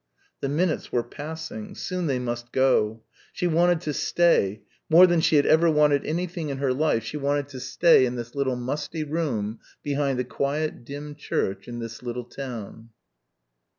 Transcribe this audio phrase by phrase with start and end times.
[0.39, 3.03] The minutes were passing; soon they must go.
[3.33, 4.63] She wanted to stay...
[4.89, 8.15] more than she had ever wanted anything in her life she wanted to stay in
[8.15, 12.89] this little musty room behind the quiet dim church in this little town.